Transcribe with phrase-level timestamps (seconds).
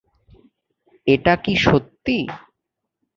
[1.07, 2.17] এটা কি সত্যি?